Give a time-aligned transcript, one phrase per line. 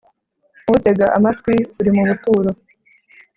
[0.75, 2.49] utega amatwi uri mu buturo